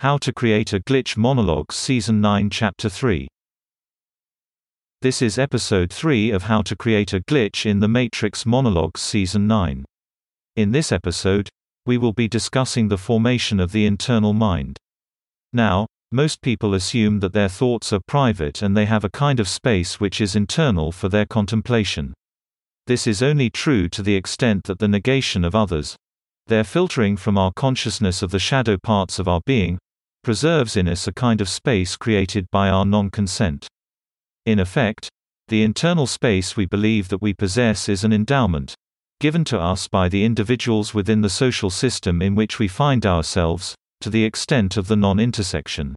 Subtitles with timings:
[0.00, 3.26] How to Create a Glitch Monologues Season 9 Chapter 3
[5.02, 9.48] This is Episode 3 of How to Create a Glitch in the Matrix Monologues Season
[9.48, 9.84] 9.
[10.54, 11.48] In this episode,
[11.84, 14.76] we will be discussing the formation of the internal mind.
[15.52, 19.48] Now, most people assume that their thoughts are private and they have a kind of
[19.48, 22.14] space which is internal for their contemplation.
[22.86, 25.96] This is only true to the extent that the negation of others,
[26.46, 29.76] their filtering from our consciousness of the shadow parts of our being,
[30.22, 33.66] preserves in us a kind of space created by our non-consent.
[34.46, 35.08] In effect,
[35.48, 38.74] the internal space we believe that we possess is an endowment,
[39.20, 43.74] given to us by the individuals within the social system in which we find ourselves,
[44.00, 45.94] to the extent of the non-intersection.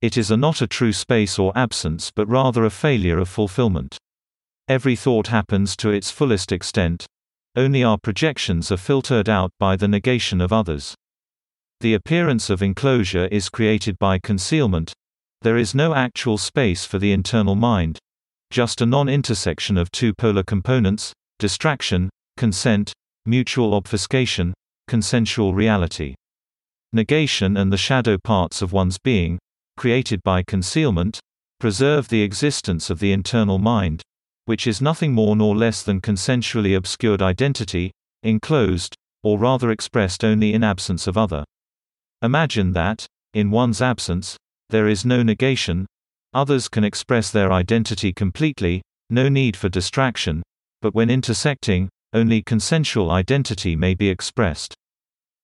[0.00, 3.98] It is a not a true space or absence but rather a failure of fulfillment.
[4.68, 7.06] Every thought happens to its fullest extent,
[7.54, 10.94] only our projections are filtered out by the negation of others.
[11.82, 14.92] The appearance of enclosure is created by concealment.
[15.40, 17.98] There is no actual space for the internal mind,
[18.52, 22.92] just a non-intersection of two polar components, distraction, consent,
[23.26, 24.54] mutual obfuscation,
[24.86, 26.14] consensual reality.
[26.92, 29.40] Negation and the shadow parts of one's being,
[29.76, 31.18] created by concealment,
[31.58, 34.02] preserve the existence of the internal mind,
[34.44, 37.90] which is nothing more nor less than consensually obscured identity,
[38.22, 38.94] enclosed,
[39.24, 41.42] or rather expressed only in absence of other.
[42.22, 44.36] Imagine that, in one's absence,
[44.70, 45.86] there is no negation,
[46.32, 50.40] others can express their identity completely, no need for distraction,
[50.80, 54.72] but when intersecting, only consensual identity may be expressed.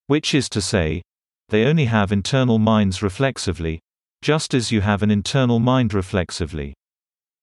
[0.07, 1.03] Which is to say,
[1.49, 3.81] they only have internal minds reflexively,
[4.23, 6.75] just as you have an internal mind reflexively.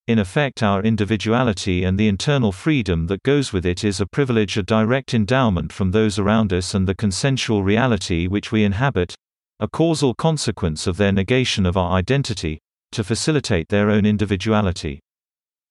[0.07, 4.55] In effect our individuality and the internal freedom that goes with it is a privilege
[4.55, 9.15] a direct endowment from those around us and the consensual reality which we inhabit,
[9.59, 12.59] a causal consequence of their negation of our identity,
[12.91, 14.99] to facilitate their own individuality.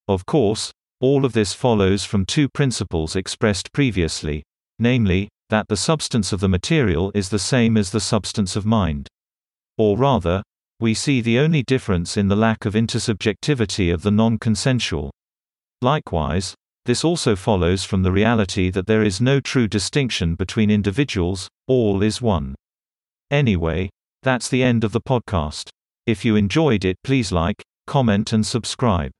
[0.08, 4.42] Of course, all of this follows from two principles expressed previously,
[4.78, 9.08] namely, that the substance of the material is the same as the substance of mind.
[9.76, 10.42] Or rather,
[10.80, 15.10] we see the only difference in the lack of intersubjectivity of the non-consensual.
[15.82, 16.54] Likewise,
[16.86, 22.02] this also follows from the reality that there is no true distinction between individuals, all
[22.02, 22.54] is one.
[23.30, 23.90] Anyway,
[24.22, 25.68] that's the end of the podcast.
[26.06, 29.10] If you enjoyed it please like, comment and subscribe.